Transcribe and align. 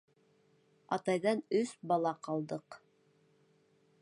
—Атайҙан 0.97 1.43
өс 1.59 1.75
бала 1.93 2.17
ҡалдыҡ. 2.29 2.83